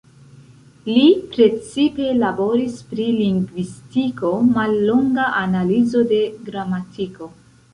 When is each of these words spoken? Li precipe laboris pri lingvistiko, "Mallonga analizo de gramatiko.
Li 0.85 1.01
precipe 1.33 2.07
laboris 2.21 2.79
pri 2.93 3.05
lingvistiko, 3.19 4.33
"Mallonga 4.57 5.29
analizo 5.43 6.03
de 6.15 6.23
gramatiko. 6.49 7.31